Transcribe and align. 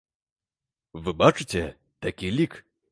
Вы 1.03 1.15
бачыце, 1.21 1.63
такі 2.07 2.37
лік. 2.41 2.63